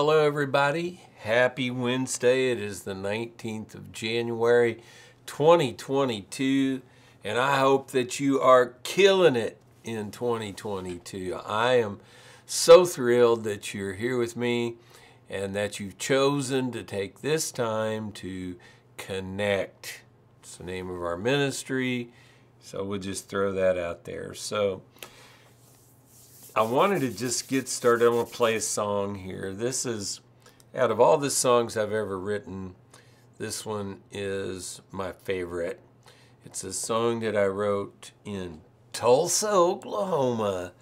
hello 0.00 0.24
everybody. 0.24 0.98
Happy 1.18 1.70
Wednesday. 1.70 2.52
It 2.52 2.58
is 2.58 2.84
the 2.84 2.94
19th 2.94 3.74
of 3.74 3.92
January 3.92 4.82
2022 5.26 6.80
and 7.22 7.36
I 7.36 7.58
hope 7.58 7.90
that 7.90 8.18
you 8.18 8.40
are 8.40 8.76
killing 8.82 9.36
it 9.36 9.58
in 9.84 10.10
2022. 10.10 11.38
I 11.44 11.74
am 11.74 12.00
so 12.46 12.86
thrilled 12.86 13.44
that 13.44 13.74
you're 13.74 13.92
here 13.92 14.16
with 14.16 14.38
me 14.38 14.76
and 15.28 15.54
that 15.54 15.78
you've 15.78 15.98
chosen 15.98 16.72
to 16.72 16.82
take 16.82 17.20
this 17.20 17.52
time 17.52 18.10
to 18.12 18.56
connect. 18.96 20.00
It's 20.38 20.56
the 20.56 20.64
name 20.64 20.88
of 20.88 21.02
our 21.02 21.18
ministry. 21.18 22.08
So 22.58 22.84
we'll 22.84 23.00
just 23.00 23.28
throw 23.28 23.52
that 23.52 23.76
out 23.76 24.04
there. 24.04 24.32
So 24.32 24.80
I 26.56 26.62
wanted 26.62 27.00
to 27.00 27.10
just 27.10 27.48
get 27.48 27.68
started. 27.68 28.06
I'm 28.06 28.14
going 28.14 28.26
to 28.26 28.32
play 28.32 28.56
a 28.56 28.60
song 28.60 29.14
here. 29.14 29.52
This 29.52 29.86
is, 29.86 30.20
out 30.74 30.90
of 30.90 31.00
all 31.00 31.16
the 31.16 31.30
songs 31.30 31.76
I've 31.76 31.92
ever 31.92 32.18
written, 32.18 32.74
this 33.38 33.64
one 33.64 34.00
is 34.10 34.80
my 34.90 35.12
favorite. 35.12 35.80
It's 36.44 36.64
a 36.64 36.72
song 36.72 37.20
that 37.20 37.36
I 37.36 37.46
wrote 37.46 38.10
in 38.24 38.62
Tulsa, 38.92 39.50
Oklahoma. 39.50 40.72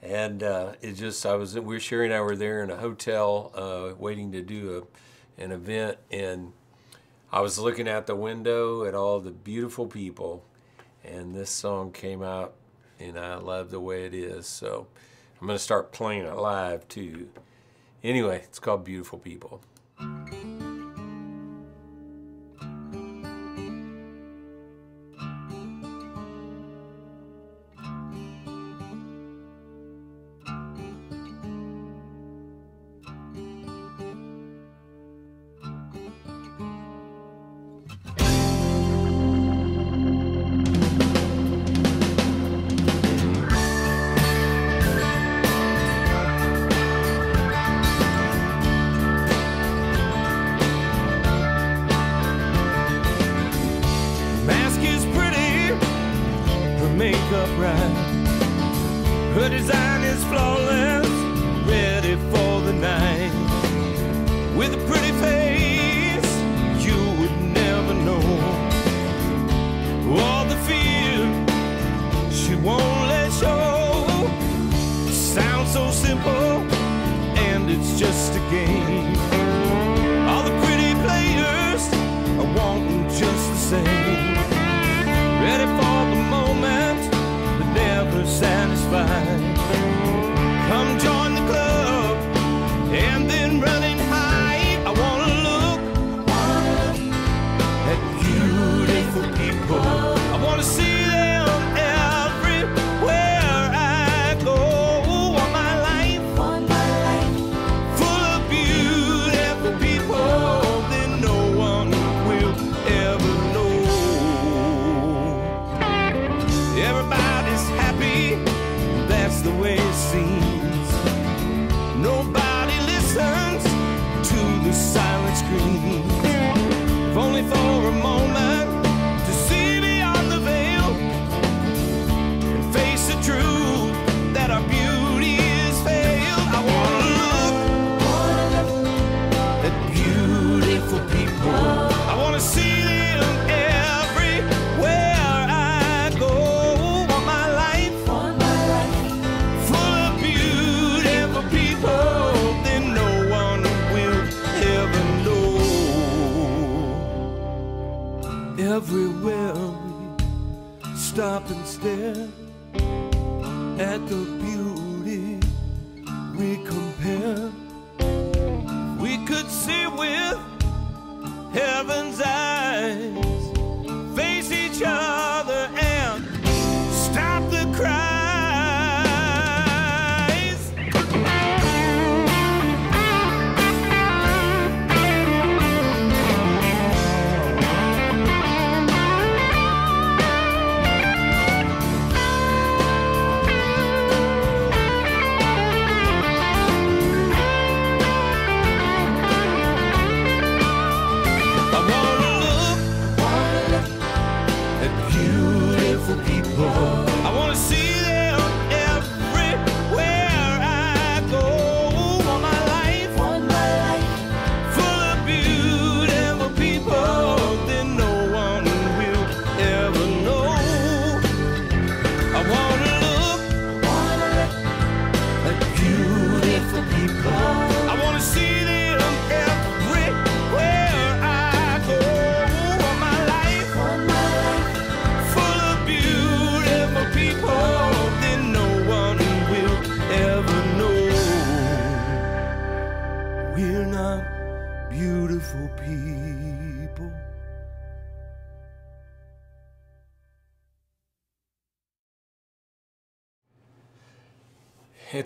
And 0.00 0.44
uh, 0.44 0.74
it 0.80 0.92
just, 0.92 1.26
I 1.26 1.34
was, 1.34 1.56
we 1.56 1.60
were 1.62 1.80
Sherry 1.80 2.06
and 2.06 2.14
I 2.14 2.20
were 2.20 2.36
there 2.36 2.62
in 2.62 2.70
a 2.70 2.76
hotel 2.76 3.50
uh, 3.54 3.96
waiting 3.98 4.30
to 4.32 4.42
do 4.42 4.86
a, 5.38 5.42
an 5.42 5.50
event. 5.50 5.98
And 6.12 6.52
I 7.32 7.40
was 7.40 7.58
looking 7.58 7.88
out 7.88 8.06
the 8.06 8.14
window 8.14 8.84
at 8.84 8.94
all 8.94 9.18
the 9.18 9.32
beautiful 9.32 9.86
people. 9.86 10.44
And 11.04 11.34
this 11.34 11.50
song 11.50 11.90
came 11.90 12.22
out 12.22 12.54
and 13.00 13.18
I 13.18 13.36
love 13.36 13.70
the 13.70 13.80
way 13.80 14.04
it 14.04 14.14
is. 14.14 14.46
So 14.46 14.86
I'm 15.40 15.46
going 15.46 15.56
to 15.56 15.62
start 15.62 15.90
playing 15.90 16.26
it 16.26 16.36
live 16.36 16.86
too. 16.88 17.28
Anyway, 18.04 18.42
it's 18.44 18.58
called 18.58 18.84
Beautiful 18.84 19.18
People. 19.18 19.62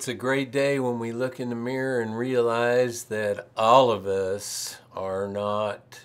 It's 0.04 0.08
a 0.10 0.12
great 0.12 0.52
day 0.52 0.78
when 0.78 0.98
we 0.98 1.12
look 1.12 1.40
in 1.40 1.48
the 1.48 1.54
mirror 1.54 2.02
and 2.02 2.14
realize 2.14 3.04
that 3.04 3.48
all 3.56 3.90
of 3.90 4.06
us 4.06 4.76
are 4.94 5.26
not 5.26 6.00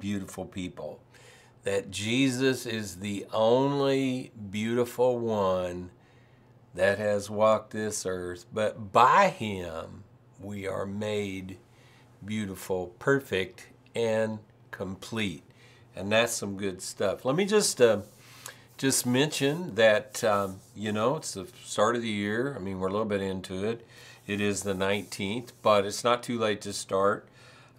beautiful 0.00 0.44
people. 0.44 0.98
That 1.62 1.92
Jesus 1.92 2.66
is 2.66 2.96
the 2.96 3.24
only 3.32 4.32
beautiful 4.50 5.20
one 5.20 5.92
that 6.74 6.98
has 6.98 7.30
walked 7.30 7.70
this 7.70 8.04
earth, 8.04 8.46
but 8.52 8.90
by 8.90 9.28
him 9.28 10.02
we 10.40 10.66
are 10.66 10.84
made 10.84 11.58
beautiful, 12.24 12.88
perfect, 12.98 13.68
and 13.94 14.40
complete. 14.72 15.44
And 15.94 16.10
that's 16.10 16.32
some 16.32 16.56
good 16.56 16.82
stuff. 16.82 17.24
Let 17.24 17.36
me 17.36 17.44
just 17.44 17.80
uh, 17.80 18.00
just 18.82 19.06
mention 19.06 19.76
that, 19.76 20.24
um, 20.24 20.58
you 20.74 20.90
know, 20.90 21.14
it's 21.14 21.34
the 21.34 21.46
start 21.62 21.94
of 21.94 22.02
the 22.02 22.08
year. 22.08 22.56
I 22.56 22.58
mean, 22.58 22.80
we're 22.80 22.88
a 22.88 22.90
little 22.90 23.06
bit 23.06 23.20
into 23.20 23.64
it. 23.64 23.86
It 24.26 24.40
is 24.40 24.64
the 24.64 24.74
19th, 24.74 25.50
but 25.62 25.86
it's 25.86 26.02
not 26.02 26.24
too 26.24 26.36
late 26.36 26.60
to 26.62 26.72
start 26.72 27.28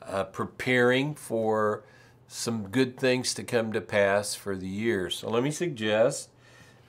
uh, 0.01 0.23
preparing 0.23 1.13
for 1.13 1.83
some 2.29 2.69
good 2.69 2.97
things 2.97 3.33
to 3.33 3.43
come 3.43 3.73
to 3.73 3.81
pass 3.81 4.33
for 4.33 4.55
the 4.55 4.69
year. 4.69 5.09
So 5.09 5.29
let 5.29 5.43
me 5.43 5.51
suggest 5.51 6.29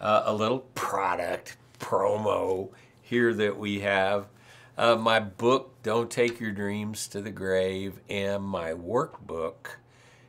uh, 0.00 0.22
a 0.26 0.32
little 0.32 0.60
product 0.76 1.56
promo 1.80 2.68
here 3.02 3.34
that 3.34 3.58
we 3.58 3.80
have. 3.80 4.26
Uh, 4.78 4.94
my 4.94 5.18
book, 5.18 5.74
Don't 5.82 6.08
Take 6.08 6.38
Your 6.38 6.52
Dreams 6.52 7.08
to 7.08 7.20
the 7.20 7.32
Grave, 7.32 7.98
and 8.08 8.44
my 8.44 8.74
workbook 8.74 9.78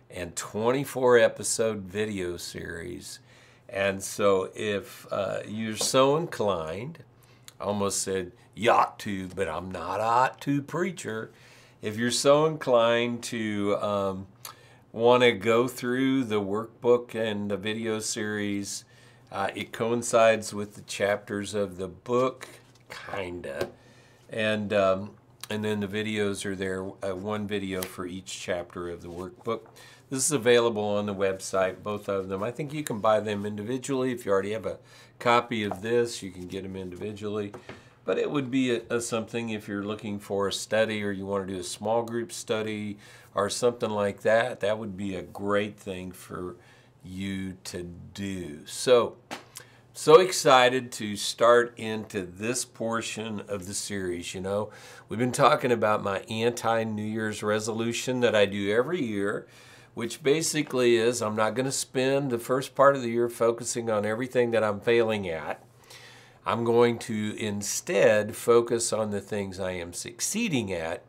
and 0.10 0.36
24 0.36 1.20
episode 1.20 1.82
video 1.82 2.36
series 2.36 3.20
and 3.70 4.04
so, 4.04 4.52
if 4.56 5.08
uh, 5.12 5.40
you're 5.48 5.76
so 5.76 6.18
inclined, 6.18 7.00
I 7.60 7.66
almost 7.66 8.02
said 8.02 8.32
you 8.54 8.72
ought 8.72 9.00
to, 9.00 9.28
but 9.30 9.48
I'm 9.48 9.72
not 9.72 10.00
a 10.00 10.04
ought 10.04 10.42
to 10.42 10.62
preacher. 10.62 11.32
If 11.82 11.98
you're 11.98 12.12
so 12.12 12.46
inclined 12.46 13.24
to 13.24 13.78
um, 13.78 14.28
want 14.92 15.24
to 15.24 15.32
go 15.34 15.68
through 15.68 16.24
the 16.26 16.42
workbook 16.42 17.16
and 17.16 17.52
the 17.52 17.58
video 17.58 18.00
series, 18.00 18.86
uh, 19.32 19.50
it 19.56 19.74
coincides 19.74 20.54
with 20.54 20.76
the 20.76 20.82
chapters 20.82 21.54
of 21.54 21.78
the 21.78 21.88
book, 21.88 22.48
kinda, 22.90 23.70
and 24.30 24.72
um, 24.72 25.12
and 25.50 25.64
then 25.64 25.80
the 25.80 25.88
videos 25.88 26.46
are 26.46 26.56
there, 26.56 26.84
uh, 27.04 27.16
one 27.16 27.46
video 27.46 27.82
for 27.82 28.08
each 28.08 28.40
chapter 28.40 28.90
of 28.90 29.02
the 29.02 29.10
workbook. 29.10 29.62
This 30.10 30.26
is 30.26 30.32
available 30.32 30.84
on 30.84 31.08
the 31.08 31.16
website, 31.16 31.82
both 31.82 32.08
of 32.08 32.30
them. 32.30 32.44
I 32.44 32.52
think 32.52 32.74
you 32.74 32.84
can 32.84 33.00
buy 33.00 33.20
them 33.20 33.44
individually. 33.46 34.12
If 34.12 34.26
you 34.26 34.32
already 34.32 34.52
have 34.52 34.68
a 34.68 34.78
copy 35.18 35.64
of 35.64 35.82
this, 35.82 36.22
you 36.22 36.30
can 36.30 36.48
get 36.48 36.62
them 36.62 36.76
individually. 36.76 37.54
But 38.04 38.20
it 38.20 38.30
would 38.30 38.52
be 38.52 38.76
a, 38.76 38.82
a 38.90 39.02
something 39.02 39.50
if 39.50 39.68
you're 39.68 39.84
looking 39.84 40.20
for 40.20 40.48
a 40.48 40.54
study 40.54 41.04
or 41.04 41.10
you 41.10 41.26
want 41.26 41.48
to 41.48 41.54
do 41.54 41.60
a 41.60 41.64
small 41.64 42.04
group 42.04 42.32
study 42.32 43.00
or 43.34 43.50
something 43.50 43.90
like 43.90 44.22
that, 44.22 44.60
that 44.60 44.78
would 44.78 44.96
be 44.96 45.16
a 45.16 45.24
great 45.24 45.76
thing 45.76 46.12
for 46.12 46.56
you 47.04 47.58
to 47.64 47.84
do. 48.14 48.60
So, 48.68 49.18
so 49.96 50.20
excited 50.20 50.92
to 50.94 51.16
start 51.16 51.74
into 51.78 52.22
this 52.22 52.64
portion 52.64 53.42
of 53.48 53.66
the 53.66 53.74
series. 53.74 54.36
You 54.36 54.42
know, 54.42 54.70
we've 55.10 55.20
been 55.20 55.32
talking 55.32 55.72
about 55.72 56.04
my 56.04 56.20
anti 56.30 56.84
New 56.84 57.02
Year's 57.02 57.42
resolution 57.42 58.20
that 58.20 58.36
I 58.36 58.46
do 58.46 58.72
every 58.72 59.04
year 59.04 59.48
which 59.96 60.22
basically 60.22 60.98
is 60.98 61.22
I'm 61.22 61.36
not 61.36 61.56
going 61.56 61.66
to 61.66 61.72
spend 61.72 62.30
the 62.30 62.38
first 62.38 62.76
part 62.76 62.96
of 62.96 63.02
the 63.02 63.10
year 63.10 63.30
focusing 63.30 63.90
on 63.90 64.06
everything 64.06 64.52
that 64.52 64.64
I'm 64.64 64.80
failing 64.80 65.28
at. 65.28 65.64
I'm 66.46 66.64
going 66.64 67.00
to 67.00 67.36
instead 67.40 68.36
focus 68.36 68.94
on 68.94 69.10
the 69.10 69.22
things 69.22 69.60
I 69.60 69.72
am 69.72 69.94
succeeding 69.94 70.72
at 70.72 71.04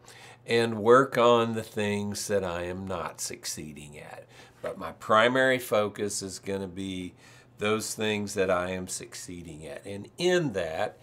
and 0.47 0.79
work 0.79 1.19
on 1.19 1.55
the 1.55 1.65
things 1.65 2.29
that 2.29 2.45
I 2.45 2.63
am 2.63 2.87
not 2.87 3.21
succeeding 3.21 3.99
at. 3.99 4.25
But 4.63 4.79
my 4.79 4.93
primary 4.93 5.59
focus 5.59 6.23
is 6.23 6.39
going 6.39 6.63
to 6.63 6.69
be 6.69 7.13
those 7.59 7.93
things 7.93 8.35
that 8.35 8.51
I 8.51 8.71
am 8.71 8.87
succeeding 8.87 9.67
at. 9.67 9.85
And 9.85 10.09
in 10.17 10.53
that, 10.53 10.99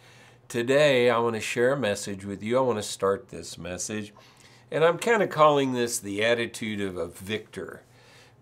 today 0.47 1.09
I 1.09 1.19
want 1.19 1.35
to 1.35 1.41
share 1.41 1.73
a 1.73 1.77
message 1.77 2.23
with 2.23 2.41
you. 2.41 2.57
I 2.57 2.61
want 2.61 2.79
to 2.79 2.83
start 2.83 3.29
this 3.29 3.57
message 3.57 4.13
and 4.71 4.83
I'm 4.83 4.97
kind 4.97 5.21
of 5.21 5.29
calling 5.29 5.73
this 5.73 5.99
the 5.99 6.23
attitude 6.23 6.81
of 6.81 6.97
a 6.97 7.07
victor 7.07 7.83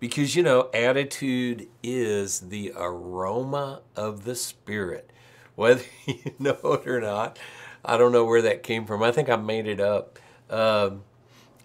because, 0.00 0.34
you 0.34 0.42
know, 0.42 0.68
attitude 0.74 1.68
is 1.82 2.40
the 2.40 2.72
aroma 2.76 3.82
of 3.94 4.24
the 4.24 4.34
Spirit. 4.34 5.10
Whether 5.54 5.84
you 6.06 6.34
know 6.38 6.56
it 6.64 6.88
or 6.88 7.00
not, 7.00 7.38
I 7.84 7.96
don't 7.96 8.12
know 8.12 8.24
where 8.24 8.42
that 8.42 8.62
came 8.62 8.84
from. 8.84 9.02
I 9.02 9.12
think 9.12 9.28
I 9.28 9.36
made 9.36 9.66
it 9.66 9.80
up. 9.80 10.18
Um, 10.50 11.02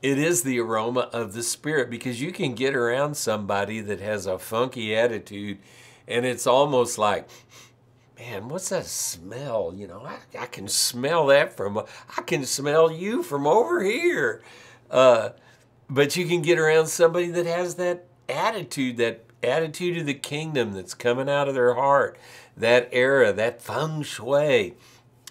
it 0.01 0.19
is 0.19 0.43
the 0.43 0.59
aroma 0.59 1.09
of 1.11 1.33
the 1.33 1.43
Spirit 1.43 1.89
because 1.89 2.21
you 2.21 2.31
can 2.31 2.53
get 2.53 2.75
around 2.75 3.17
somebody 3.17 3.81
that 3.81 3.99
has 3.99 4.25
a 4.25 4.37
funky 4.37 4.95
attitude 4.95 5.57
and 6.07 6.25
it's 6.25 6.47
almost 6.47 6.97
like, 6.97 7.27
man, 8.17 8.49
what's 8.49 8.69
that 8.69 8.85
smell? 8.85 9.73
You 9.75 9.87
know, 9.87 10.03
I, 10.05 10.17
I 10.39 10.45
can 10.47 10.67
smell 10.67 11.27
that 11.27 11.55
from, 11.55 11.77
I 12.17 12.21
can 12.21 12.45
smell 12.45 12.91
you 12.91 13.23
from 13.23 13.45
over 13.45 13.83
here. 13.83 14.41
Uh, 14.89 15.29
but 15.89 16.15
you 16.15 16.25
can 16.27 16.41
get 16.41 16.59
around 16.59 16.87
somebody 16.87 17.27
that 17.27 17.45
has 17.45 17.75
that 17.75 18.05
attitude, 18.27 18.97
that 18.97 19.25
attitude 19.43 19.97
of 19.97 20.05
the 20.05 20.13
kingdom 20.13 20.73
that's 20.73 20.93
coming 20.93 21.29
out 21.29 21.47
of 21.47 21.53
their 21.53 21.75
heart, 21.75 22.17
that 22.55 22.89
era, 22.91 23.31
that 23.33 23.61
feng 23.61 24.01
shui. 24.01 24.75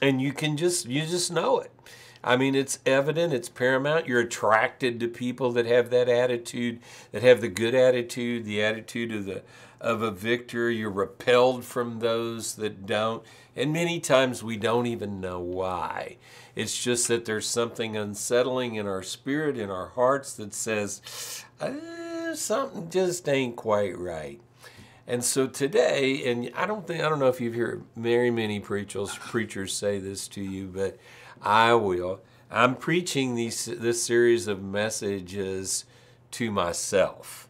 And 0.01 0.21
you 0.21 0.33
can 0.33 0.57
just, 0.57 0.87
you 0.87 1.07
just 1.07 1.33
know 1.33 1.59
it. 1.59 1.71
I 2.27 2.37
mean, 2.37 2.57
it's 2.57 2.81
evident, 2.85 3.33
it's 3.33 3.49
paramount. 3.49 4.09
You're 4.09 4.21
attracted 4.21 4.99
to 4.99 5.07
people 5.07 5.53
that 5.53 5.65
have 5.65 5.91
that 5.91 6.09
attitude, 6.09 6.81
that 7.13 7.23
have 7.23 7.41
the 7.41 7.49
good 7.49 7.73
attitude, 7.73 8.45
the 8.45 8.61
attitude 8.61 9.13
of 9.13 9.27
the 9.27 9.43
of 9.81 10.03
a 10.03 10.11
victor. 10.11 10.69
You're 10.69 10.91
repelled 10.91 11.65
from 11.65 12.01
those 12.01 12.57
that 12.57 12.85
don't. 12.85 13.23
And 13.55 13.73
many 13.73 14.01
times 14.01 14.43
we 14.43 14.57
don't 14.57 14.89
even 14.89 15.21
know 15.21 15.39
why. 15.39 16.17
It's 16.57 16.83
just 16.83 17.07
that 17.09 17.27
there's 17.27 17.47
something 17.47 17.97
unsettling 17.97 18.75
in 18.75 18.89
our 18.89 19.05
spirit, 19.05 19.57
in 19.57 19.71
our 19.71 19.89
hearts 19.89 20.33
that 20.35 20.53
says, 20.53 21.45
uh, 21.61 22.35
something 22.35 22.91
just 22.91 23.29
ain't 23.29 23.55
quite 23.55 23.97
right. 23.97 24.41
And 25.07 25.23
so 25.23 25.47
today, 25.47 26.29
and 26.29 26.51
I 26.57 26.67
don't 26.67 26.87
think 26.87 27.05
I 27.05 27.09
don't 27.09 27.21
know 27.21 27.29
if 27.29 27.41
you've 27.41 27.55
heard 27.55 27.85
very 27.95 28.33
many 28.33 28.59
preachers 28.59 29.17
preachers 29.17 29.73
say 29.73 30.01
this 30.01 30.27
to 30.29 30.43
you, 30.43 30.67
but 30.67 30.99
I 31.43 31.75
will. 31.75 32.21
I'm 32.51 32.77
preaching 32.77 33.35
these 33.35 33.67
this 33.67 34.03
series 34.03 34.47
of 34.47 34.63
messages 34.63 35.85
to 36.33 36.51
myself 36.51 37.49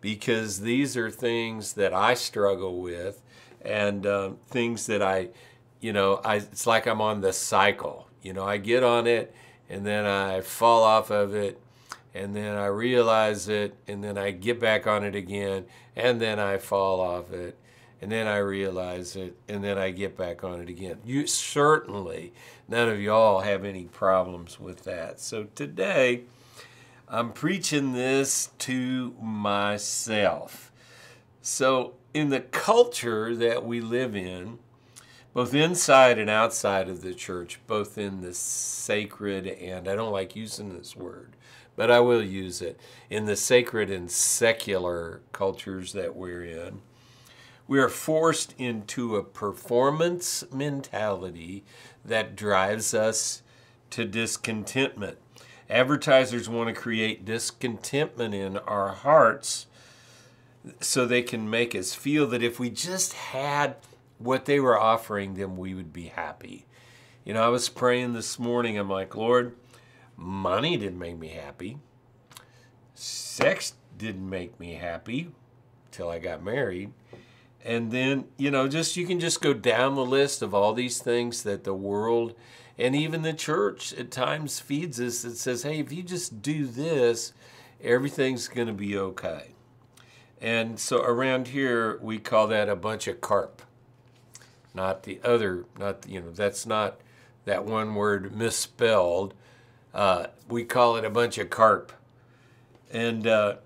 because 0.00 0.60
these 0.60 0.96
are 0.96 1.10
things 1.10 1.74
that 1.74 1.92
I 1.92 2.14
struggle 2.14 2.80
with 2.80 3.20
and 3.62 4.06
um, 4.06 4.38
things 4.48 4.86
that 4.86 5.02
I, 5.02 5.28
you 5.80 5.92
know, 5.92 6.20
I, 6.24 6.36
it's 6.36 6.66
like 6.66 6.86
I'm 6.86 7.00
on 7.00 7.20
the 7.20 7.32
cycle. 7.32 8.08
You 8.22 8.32
know, 8.32 8.44
I 8.44 8.56
get 8.56 8.82
on 8.82 9.06
it 9.06 9.34
and 9.68 9.86
then 9.86 10.06
I 10.06 10.40
fall 10.40 10.82
off 10.82 11.10
of 11.10 11.34
it 11.34 11.60
and 12.14 12.34
then 12.34 12.56
I 12.56 12.66
realize 12.66 13.48
it 13.48 13.74
and 13.86 14.02
then 14.02 14.18
I 14.18 14.30
get 14.30 14.58
back 14.58 14.86
on 14.86 15.04
it 15.04 15.14
again 15.14 15.66
and 15.94 16.20
then 16.20 16.38
I 16.38 16.58
fall 16.58 17.00
off 17.00 17.32
it 17.32 17.56
and 18.00 18.10
then 18.10 18.26
I 18.26 18.38
realize 18.38 19.16
it 19.16 19.36
and 19.48 19.62
then 19.62 19.78
I 19.78 19.90
get 19.90 20.16
back 20.16 20.42
on 20.42 20.60
it 20.60 20.68
again. 20.68 20.98
You 21.04 21.26
certainly, 21.26 22.32
none 22.68 22.88
of 22.88 23.00
y'all 23.00 23.40
have 23.40 23.64
any 23.64 23.84
problems 23.84 24.58
with 24.58 24.84
that. 24.84 25.20
So 25.20 25.48
today, 25.54 26.22
I'm 27.08 27.32
preaching 27.32 27.92
this 27.92 28.50
to 28.60 29.14
myself. 29.20 30.70
So, 31.42 31.94
in 32.12 32.28
the 32.28 32.40
culture 32.40 33.34
that 33.34 33.64
we 33.64 33.80
live 33.80 34.14
in, 34.14 34.58
both 35.32 35.54
inside 35.54 36.18
and 36.18 36.30
outside 36.30 36.88
of 36.88 37.02
the 37.02 37.14
church, 37.14 37.60
both 37.66 37.96
in 37.98 38.20
the 38.20 38.34
sacred 38.34 39.46
and 39.46 39.88
I 39.88 39.94
don't 39.94 40.12
like 40.12 40.36
using 40.36 40.76
this 40.76 40.96
word, 40.96 41.34
but 41.76 41.90
I 41.90 42.00
will 42.00 42.22
use 42.22 42.60
it 42.62 42.78
in 43.08 43.26
the 43.26 43.36
sacred 43.36 43.90
and 43.90 44.10
secular 44.10 45.20
cultures 45.32 45.92
that 45.92 46.14
we're 46.14 46.44
in. 46.44 46.80
We 47.70 47.78
are 47.78 47.88
forced 47.88 48.52
into 48.58 49.14
a 49.14 49.22
performance 49.22 50.42
mentality 50.52 51.62
that 52.04 52.34
drives 52.34 52.94
us 52.94 53.44
to 53.90 54.04
discontentment. 54.04 55.18
Advertisers 55.68 56.48
want 56.48 56.66
to 56.66 56.74
create 56.74 57.24
discontentment 57.24 58.34
in 58.34 58.56
our 58.56 58.88
hearts 58.88 59.66
so 60.80 61.06
they 61.06 61.22
can 61.22 61.48
make 61.48 61.76
us 61.76 61.94
feel 61.94 62.26
that 62.26 62.42
if 62.42 62.58
we 62.58 62.70
just 62.70 63.12
had 63.12 63.76
what 64.18 64.46
they 64.46 64.58
were 64.58 64.76
offering 64.76 65.34
them, 65.34 65.56
we 65.56 65.72
would 65.72 65.92
be 65.92 66.06
happy. 66.06 66.66
You 67.24 67.34
know, 67.34 67.44
I 67.44 67.50
was 67.50 67.68
praying 67.68 68.14
this 68.14 68.36
morning. 68.36 68.78
I'm 68.78 68.90
like, 68.90 69.14
Lord, 69.14 69.54
money 70.16 70.76
didn't 70.76 70.98
make 70.98 71.20
me 71.20 71.28
happy. 71.28 71.78
Sex 72.96 73.74
didn't 73.96 74.28
make 74.28 74.58
me 74.58 74.72
happy 74.74 75.30
till 75.92 76.10
I 76.10 76.18
got 76.18 76.42
married. 76.42 76.92
And 77.64 77.92
then, 77.92 78.24
you 78.36 78.50
know, 78.50 78.68
just 78.68 78.96
you 78.96 79.06
can 79.06 79.20
just 79.20 79.40
go 79.40 79.52
down 79.52 79.94
the 79.94 80.04
list 80.04 80.40
of 80.42 80.54
all 80.54 80.72
these 80.72 81.00
things 81.00 81.42
that 81.42 81.64
the 81.64 81.74
world 81.74 82.34
and 82.78 82.96
even 82.96 83.20
the 83.20 83.34
church 83.34 83.92
at 83.92 84.10
times 84.10 84.58
feeds 84.58 84.98
us 84.98 85.22
that 85.22 85.36
says, 85.36 85.64
hey, 85.64 85.80
if 85.80 85.92
you 85.92 86.02
just 86.02 86.40
do 86.40 86.66
this, 86.66 87.34
everything's 87.82 88.48
going 88.48 88.68
to 88.68 88.72
be 88.72 88.96
okay. 88.96 89.48
And 90.40 90.80
so 90.80 91.02
around 91.02 91.48
here, 91.48 91.98
we 92.00 92.18
call 92.18 92.46
that 92.46 92.70
a 92.70 92.76
bunch 92.76 93.06
of 93.06 93.20
carp. 93.20 93.60
Not 94.72 95.02
the 95.02 95.20
other, 95.22 95.66
not, 95.78 96.08
you 96.08 96.20
know, 96.20 96.30
that's 96.30 96.64
not 96.64 97.00
that 97.44 97.66
one 97.66 97.94
word 97.94 98.34
misspelled. 98.34 99.34
Uh, 99.92 100.28
we 100.48 100.64
call 100.64 100.96
it 100.96 101.04
a 101.04 101.10
bunch 101.10 101.36
of 101.36 101.50
carp. 101.50 101.92
And, 102.90 103.26
uh, 103.26 103.56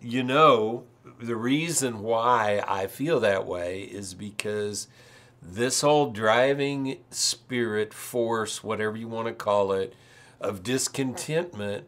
you 0.00 0.22
know, 0.22 0.84
the 1.20 1.36
reason 1.36 2.02
why 2.02 2.62
I 2.66 2.86
feel 2.86 3.20
that 3.20 3.46
way 3.46 3.82
is 3.82 4.14
because 4.14 4.88
this 5.40 5.82
whole 5.82 6.10
driving 6.10 6.98
spirit, 7.10 7.92
force, 7.92 8.64
whatever 8.64 8.96
you 8.96 9.08
want 9.08 9.28
to 9.28 9.34
call 9.34 9.72
it, 9.72 9.94
of 10.40 10.62
discontentment 10.62 11.86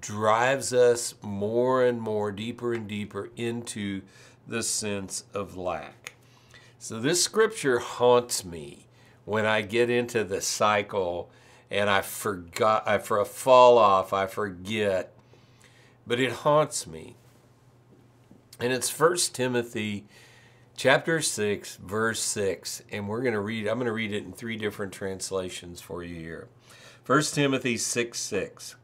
drives 0.00 0.72
us 0.72 1.14
more 1.22 1.84
and 1.84 2.00
more, 2.00 2.32
deeper 2.32 2.74
and 2.74 2.88
deeper 2.88 3.30
into 3.36 4.02
the 4.46 4.62
sense 4.62 5.24
of 5.32 5.56
lack. 5.56 6.14
So 6.78 7.00
this 7.00 7.22
scripture 7.22 7.78
haunts 7.78 8.44
me 8.44 8.86
when 9.24 9.46
I 9.46 9.62
get 9.62 9.90
into 9.90 10.24
the 10.24 10.40
cycle 10.40 11.30
and 11.70 11.90
I 11.90 12.02
forgot, 12.02 12.86
I 12.86 12.98
for 12.98 13.18
a 13.18 13.24
fall 13.24 13.78
off, 13.78 14.12
I 14.12 14.26
forget, 14.26 15.12
but 16.06 16.20
it 16.20 16.30
haunts 16.30 16.86
me. 16.86 17.16
And 18.58 18.72
it's 18.72 18.88
First 18.88 19.34
Timothy 19.34 20.06
chapter 20.76 21.20
6, 21.20 21.76
verse 21.76 22.20
6. 22.20 22.82
And 22.90 23.06
we're 23.06 23.20
going 23.20 23.34
to 23.34 23.40
read, 23.40 23.66
I'm 23.66 23.76
going 23.76 23.86
to 23.86 23.92
read 23.92 24.12
it 24.12 24.24
in 24.24 24.32
three 24.32 24.56
different 24.56 24.92
translations 24.92 25.80
for 25.80 26.02
you 26.02 26.16
here. 26.16 26.48
First 27.04 27.34
Timothy 27.34 27.76
6, 27.76 28.18
6. 28.18 28.76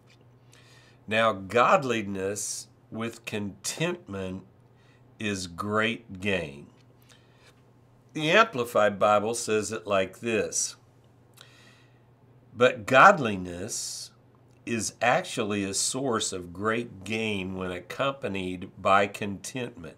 Now, 1.08 1.32
godliness 1.32 2.68
with 2.90 3.24
contentment 3.24 4.44
is 5.18 5.46
great 5.46 6.20
gain. 6.20 6.66
The 8.12 8.30
Amplified 8.30 8.98
Bible 8.98 9.34
says 9.34 9.72
it 9.72 9.86
like 9.86 10.20
this 10.20 10.76
But 12.54 12.84
godliness 12.86 14.11
is 14.64 14.94
actually 15.02 15.64
a 15.64 15.74
source 15.74 16.32
of 16.32 16.52
great 16.52 17.04
gain 17.04 17.56
when 17.56 17.70
accompanied 17.70 18.70
by 18.80 19.06
contentment. 19.06 19.96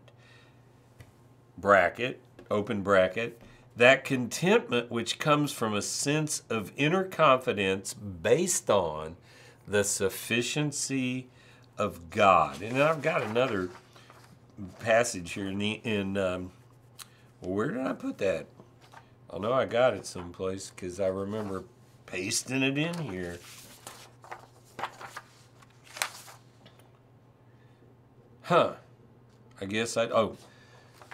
Bracket, 1.59 2.21
open 2.51 2.83
bracket. 2.83 3.41
That 3.77 4.05
contentment 4.05 4.91
which 4.91 5.19
comes 5.19 5.53
from 5.53 5.75
a 5.75 5.83
sense 5.83 6.43
of 6.49 6.73
inner 6.77 7.05
confidence 7.05 7.93
based 7.93 8.71
on 8.71 9.17
the 9.67 9.85
sufficiency 9.85 11.29
of 11.77 12.11
God. 12.11 12.63
And 12.63 12.81
I've 12.83 13.03
got 13.03 13.23
another 13.23 13.71
passage 14.79 15.33
here 15.33 15.49
in, 15.49 15.59
the, 15.59 15.81
in 15.85 16.17
um, 16.17 16.53
where 17.41 17.71
did 17.71 17.87
I 17.87 17.93
put 17.93 18.19
that? 18.19 18.47
I 19.33 19.39
know 19.39 19.53
I 19.53 19.65
got 19.65 19.95
it 19.95 20.07
someplace 20.07 20.71
because 20.71 21.01
I 21.01 21.09
remember 21.09 21.65
pasting 22.07 22.63
it 22.63 22.79
in 22.79 22.95
here. 22.95 23.39
Huh. 28.45 28.75
I 29.59 29.65
guess 29.65 29.97
I, 29.97 30.05
oh, 30.05 30.37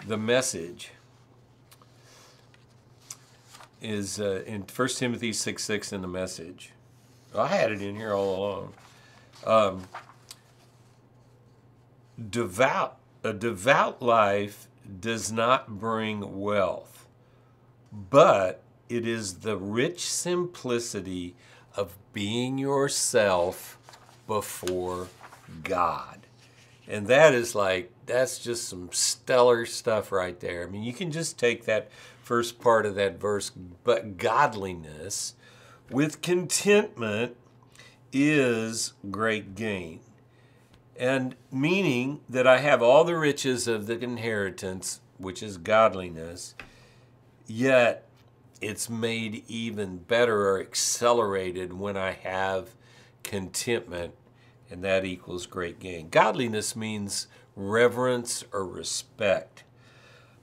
the 0.05 0.17
message 0.17 0.91
is 3.81 4.19
uh, 4.19 4.43
in 4.45 4.63
1 4.63 4.87
Timothy 4.89 5.31
6 5.31 5.63
6 5.63 5.93
in 5.93 6.01
the 6.01 6.09
message. 6.09 6.71
I 7.33 7.47
had 7.47 7.71
it 7.71 7.81
in 7.81 7.95
here 7.95 8.13
all 8.13 8.35
along. 8.35 8.73
Um, 9.45 9.87
devout, 12.29 12.97
a 13.23 13.31
devout 13.31 14.01
life 14.01 14.67
does 14.99 15.31
not 15.31 15.79
bring 15.79 16.41
wealth, 16.41 17.07
but 17.93 18.61
it 18.89 19.07
is 19.07 19.35
the 19.35 19.55
rich 19.55 20.05
simplicity 20.11 21.35
of 21.77 21.95
being 22.11 22.57
yourself 22.57 23.77
before 24.27 25.07
God. 25.63 26.20
And 26.91 27.07
that 27.07 27.33
is 27.33 27.55
like, 27.55 27.89
that's 28.05 28.37
just 28.37 28.67
some 28.67 28.89
stellar 28.91 29.65
stuff 29.65 30.11
right 30.11 30.37
there. 30.41 30.63
I 30.63 30.69
mean, 30.69 30.83
you 30.83 30.91
can 30.91 31.09
just 31.09 31.39
take 31.39 31.63
that 31.63 31.89
first 32.21 32.59
part 32.59 32.85
of 32.85 32.95
that 32.95 33.17
verse, 33.17 33.49
but 33.85 34.17
godliness 34.17 35.35
with 35.89 36.21
contentment 36.21 37.37
is 38.11 38.91
great 39.09 39.55
gain. 39.55 40.01
And 40.97 41.37
meaning 41.49 42.19
that 42.27 42.45
I 42.45 42.57
have 42.57 42.81
all 42.81 43.05
the 43.05 43.17
riches 43.17 43.69
of 43.69 43.87
the 43.87 43.97
inheritance, 43.97 44.99
which 45.17 45.41
is 45.41 45.55
godliness, 45.55 46.55
yet 47.47 48.05
it's 48.59 48.89
made 48.89 49.45
even 49.47 49.99
better 49.99 50.49
or 50.49 50.59
accelerated 50.59 51.71
when 51.71 51.95
I 51.95 52.11
have 52.11 52.71
contentment 53.23 54.13
and 54.71 54.83
that 54.83 55.05
equals 55.05 55.45
great 55.45 55.79
gain. 55.79 56.09
Godliness 56.09 56.75
means 56.75 57.27
reverence 57.55 58.43
or 58.53 58.65
respect. 58.65 59.63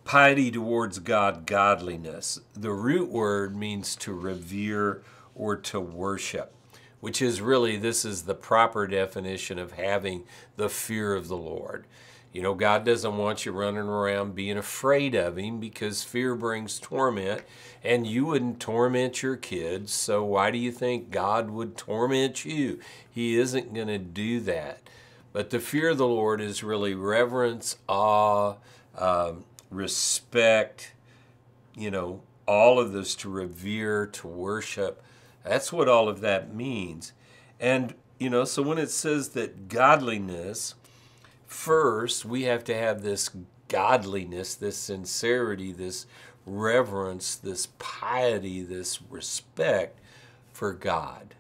Piety 0.05 0.51
towards 0.51 0.99
God, 0.99 1.47
godliness. 1.47 2.41
The 2.55 2.73
root 2.73 3.11
word 3.11 3.57
means 3.57 3.97
to 3.97 4.13
revere 4.13 5.03
or 5.35 5.57
to 5.57 5.81
worship, 5.81 6.55
which 7.01 7.21
is 7.23 7.41
really, 7.41 7.77
this 7.77 8.05
is 8.05 8.23
the 8.23 8.35
proper 8.35 8.87
definition 8.87 9.59
of 9.59 9.73
having 9.73 10.25
the 10.57 10.69
fear 10.69 11.15
of 11.15 11.29
the 11.29 11.37
Lord. 11.37 11.87
You 12.33 12.43
know, 12.43 12.55
God 12.55 12.85
doesn't 12.85 13.17
want 13.17 13.47
you 13.47 13.53
running 13.53 13.81
around 13.81 14.35
being 14.35 14.59
afraid 14.59 15.15
of 15.15 15.39
Him 15.39 15.59
because 15.59 16.03
fear 16.03 16.35
brings 16.35 16.79
torment, 16.79 17.43
and 17.83 18.07
you 18.07 18.27
wouldn't 18.27 18.61
torment 18.61 19.23
your 19.23 19.37
kids. 19.37 19.93
So, 19.93 20.25
why 20.25 20.51
do 20.51 20.59
you 20.59 20.71
think 20.71 21.11
God 21.11 21.51
would 21.51 21.77
torment 21.77 22.45
you? 22.45 22.81
He 23.11 23.39
isn't 23.39 23.73
going 23.73 23.89
to 23.89 23.99
do 23.99 24.41
that. 24.41 24.81
But 25.33 25.51
the 25.51 25.61
fear 25.61 25.91
of 25.91 25.99
the 25.99 26.07
Lord 26.07 26.41
is 26.41 26.63
really 26.63 26.95
reverence, 26.95 27.77
awe, 27.89 28.57
um, 28.97 29.45
respect, 29.71 30.93
you 31.77 31.91
know, 31.91 32.23
all 32.47 32.81
of 32.81 32.93
this 32.93 33.15
to 33.17 33.29
revere, 33.29 34.07
to 34.07 34.27
worship. 34.27 35.03
That's 35.45 35.73
what 35.73 35.89
all 35.89 36.09
of 36.09 36.21
that 36.21 36.55
means. 36.55 37.13
And, 37.61 37.95
you 38.19 38.31
know, 38.31 38.45
so 38.45 38.63
when 38.63 38.79
it 38.79 38.91
says 38.91 39.31
that 39.31 39.69
godliness, 39.69 40.75
first 41.49 42.25
we 42.25 42.43
have 42.45 42.63
to 42.63 42.75
have 42.75 43.03
this 43.03 43.31
godliness, 43.67 44.55
this 44.55 44.77
sincerity, 44.77 45.73
this 45.73 46.07
reverence, 46.47 47.35
this 47.35 47.69
piety, 47.79 48.63
this 48.63 49.03
respect 49.03 49.99
for 50.53 50.73
God. 50.73 51.35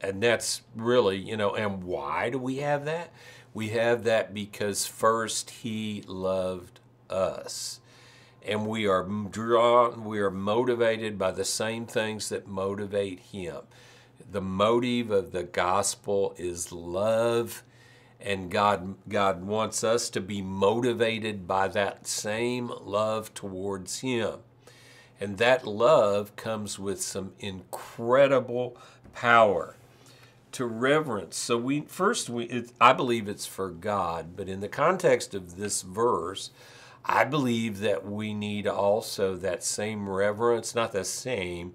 And 0.00 0.22
that's 0.22 0.62
really, 0.74 1.16
you 1.16 1.36
know, 1.36 1.54
and 1.54 1.84
why 1.84 2.30
do 2.30 2.38
we 2.38 2.58
have 2.58 2.84
that? 2.84 3.12
We 3.52 3.68
have 3.70 4.04
that 4.04 4.34
because 4.34 4.86
first 4.86 5.50
He 5.50 6.02
loved 6.06 6.80
us. 7.08 7.80
And 8.46 8.66
we 8.66 8.86
are 8.86 9.04
drawn, 9.04 10.04
we 10.04 10.18
are 10.18 10.30
motivated 10.30 11.18
by 11.18 11.30
the 11.30 11.44
same 11.44 11.86
things 11.86 12.28
that 12.28 12.46
motivate 12.46 13.20
Him. 13.20 13.58
The 14.30 14.42
motive 14.42 15.10
of 15.10 15.32
the 15.32 15.44
gospel 15.44 16.34
is 16.36 16.72
love 16.72 17.62
and 18.24 18.50
God 18.50 18.94
God 19.08 19.44
wants 19.44 19.84
us 19.84 20.08
to 20.10 20.20
be 20.20 20.40
motivated 20.40 21.46
by 21.46 21.68
that 21.68 22.06
same 22.06 22.72
love 22.80 23.32
towards 23.34 24.00
him. 24.00 24.38
And 25.20 25.38
that 25.38 25.66
love 25.66 26.34
comes 26.34 26.78
with 26.78 27.00
some 27.00 27.34
incredible 27.38 28.76
power 29.14 29.76
to 30.52 30.64
reverence. 30.64 31.36
So 31.36 31.58
we 31.58 31.82
first 31.82 32.30
we 32.30 32.44
it, 32.44 32.72
I 32.80 32.94
believe 32.94 33.28
it's 33.28 33.46
for 33.46 33.68
God, 33.68 34.36
but 34.36 34.48
in 34.48 34.60
the 34.60 34.68
context 34.68 35.34
of 35.34 35.56
this 35.56 35.82
verse, 35.82 36.50
I 37.04 37.24
believe 37.24 37.80
that 37.80 38.06
we 38.06 38.32
need 38.32 38.66
also 38.66 39.36
that 39.36 39.62
same 39.62 40.08
reverence, 40.08 40.74
not 40.74 40.92
the 40.92 41.04
same, 41.04 41.74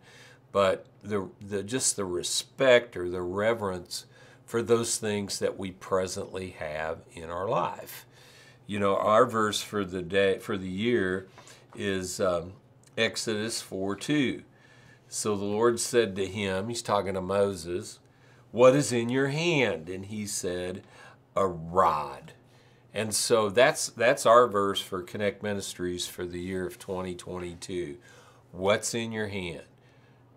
but 0.51 0.88
the 1.03 1.29
the 1.39 1.62
just 1.62 1.96
the 1.96 2.06
respect 2.06 2.98
or 2.98 3.08
the 3.08 3.22
reverence 3.22 4.06
for 4.50 4.63
those 4.63 4.98
things 4.98 5.38
that 5.38 5.60
we 5.60 5.70
presently 5.70 6.56
have 6.58 6.98
in 7.13 7.29
our 7.29 7.48
life. 7.48 8.08
You 8.65 8.79
know, 8.79 8.98
our 8.98 9.27
verse 9.27 9.62
for 9.62 9.86
the 9.86 10.01
day 10.01 10.39
for 10.39 10.58
the 10.58 10.68
year 10.68 11.27
is 11.75 12.20
um, 12.20 12.53
Exodus 12.98 13.62
4 13.62 13.96
2. 13.96 14.41
So 15.08 15.36
the 15.36 15.46
Lord 15.46 15.79
said 15.79 16.15
to 16.15 16.25
him, 16.25 16.68
He's 16.68 16.82
talking 16.82 17.13
to 17.13 17.22
Moses, 17.22 18.00
What 18.51 18.75
is 18.75 18.91
in 18.91 19.10
your 19.10 19.27
hand? 19.27 19.88
And 19.88 20.08
he 20.08 20.25
said, 20.25 20.82
A 21.36 21.46
rod. 21.46 22.34
And 22.91 23.13
so 23.13 23.50
that's 23.51 23.89
that's 23.89 24.25
our 24.25 24.48
verse 24.48 24.82
for 24.82 25.03
Connect 25.03 25.44
Ministries 25.44 26.08
for 26.08 26.25
the 26.25 26.41
year 26.41 26.65
of 26.65 26.79
2022. 26.79 27.98
What's 28.51 28.96
in 28.96 29.12
your 29.12 29.27
hand? 29.27 29.62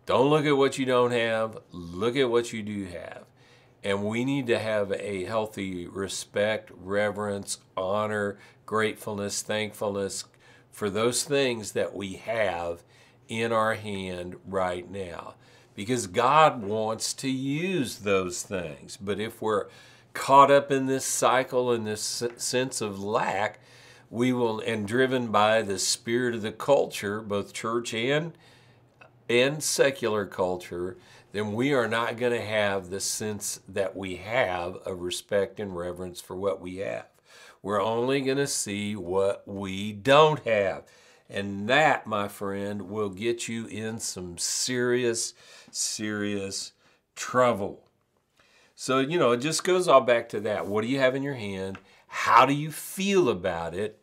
Don't 0.05 0.29
look 0.29 0.45
at 0.45 0.59
what 0.59 0.77
you 0.77 0.85
don't 0.85 1.13
have, 1.13 1.57
look 1.71 2.15
at 2.15 2.29
what 2.29 2.53
you 2.53 2.63
do 2.63 2.85
have. 2.85 3.25
And 3.85 4.05
we 4.05 4.25
need 4.25 4.47
to 4.47 4.59
have 4.59 4.93
a 4.93 5.25
healthy 5.25 5.87
respect, 5.87 6.71
reverence, 6.75 7.59
honor, 7.77 8.39
gratefulness, 8.65 9.43
thankfulness 9.43 10.25
for 10.71 10.89
those 10.89 11.25
things 11.25 11.73
that 11.73 11.95
we 11.95 12.15
have 12.15 12.83
in 13.29 13.53
our 13.53 13.75
hand 13.75 14.37
right 14.47 14.89
now. 14.91 15.35
Because 15.75 16.07
God 16.07 16.63
wants 16.63 17.13
to 17.15 17.31
use 17.31 17.99
those 17.99 18.43
things. 18.43 18.97
But 18.97 19.19
if 19.19 19.43
we're 19.43 19.67
caught 20.13 20.51
up 20.51 20.71
in 20.71 20.87
this 20.87 21.05
cycle 21.05 21.73
and 21.73 21.87
this 21.87 22.23
sense 22.37 22.81
of 22.81 23.03
lack, 23.03 23.59
we 24.11 24.33
will, 24.33 24.61
and 24.61 24.87
driven 24.87 25.29
by 25.29 25.63
the 25.63 25.79
spirit 25.79 26.35
of 26.35 26.43
the 26.43 26.53
culture, 26.53 27.21
both 27.21 27.55
church 27.55 27.95
and 27.95 28.33
and 29.29 29.63
secular 29.63 30.27
culture, 30.27 30.97
then 31.33 31.55
we 31.55 31.73
are 31.73 31.89
not 31.89 32.19
going 32.19 32.33
to 32.33 32.41
have 32.41 32.91
the 32.91 33.01
sense 33.01 33.61
that 33.69 33.97
we 33.97 34.17
have 34.17 34.77
of 34.87 35.01
respect 35.01 35.59
and 35.59 35.77
reverence 35.77 36.21
for 36.21 36.37
what 36.37 36.61
we 36.61 36.77
have. 36.77 37.07
We're 37.63 37.83
only 37.83 38.21
going 38.21 38.39
to 38.39 38.47
see 38.47 38.97
what 38.97 39.47
we 39.47 39.93
don't 39.93 40.45
have. 40.47 40.85
And 41.31 41.69
that, 41.69 42.07
my 42.07 42.29
friend, 42.29 42.91
will 42.91 43.09
get 43.09 43.49
you 43.49 43.67
in 43.67 43.99
some 43.99 44.37
serious, 44.37 45.33
serious 45.71 46.73
trouble. 47.17 47.85
So, 48.75 48.99
you 48.99 49.19
know, 49.19 49.33
it 49.33 49.39
just 49.39 49.65
goes 49.65 49.89
all 49.89 50.01
back 50.01 50.29
to 50.31 50.41
that. 50.41 50.67
What 50.67 50.83
do 50.83 50.89
you 50.89 50.99
have 50.99 51.15
in 51.15 51.23
your 51.23 51.35
hand? 51.35 51.79
How 52.09 52.45
do 52.45 52.53
you 52.53 52.71
feel 52.71 53.29
about 53.29 53.75
it? 53.75 53.99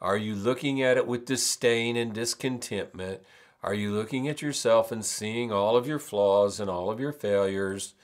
Are 0.00 0.16
you 0.16 0.36
looking 0.36 0.80
at 0.80 0.96
it 0.96 1.06
with 1.06 1.24
disdain 1.24 1.96
and 1.96 2.12
discontentment? 2.12 3.22
Are 3.62 3.74
you 3.74 3.92
looking 3.92 4.28
at 4.28 4.40
yourself 4.40 4.92
and 4.92 5.04
seeing 5.04 5.50
all 5.50 5.76
of 5.76 5.86
your 5.86 5.98
flaws 5.98 6.60
and 6.60 6.70
all 6.70 6.90
of 6.90 7.00
your 7.00 7.12
failures? 7.12 7.94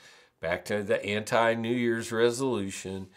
Back 0.40 0.64
to 0.66 0.82
the 0.82 1.04
anti 1.04 1.54
New 1.54 1.74
Year's 1.74 2.10
resolution. 2.10 3.08